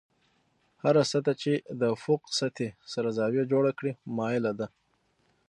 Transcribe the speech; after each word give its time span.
هره 0.83 1.03
سطحه 1.11 1.33
چې 1.41 1.53
د 1.79 1.81
افق 1.95 2.21
سطحې 2.39 2.69
سره 2.93 3.09
زاویه 3.17 3.43
جوړه 3.51 3.71
کړي 3.79 3.91
مایله 4.17 4.51
ده. 4.59 4.67